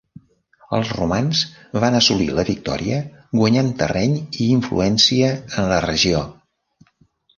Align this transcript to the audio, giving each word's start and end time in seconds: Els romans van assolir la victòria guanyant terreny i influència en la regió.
Els 0.75 0.93
romans 0.99 1.41
van 1.83 1.97
assolir 1.99 2.27
la 2.39 2.45
victòria 2.49 2.97
guanyant 3.41 3.69
terreny 3.83 4.17
i 4.21 4.49
influència 4.57 5.33
en 5.43 5.69
la 5.75 5.83
regió. 5.91 6.25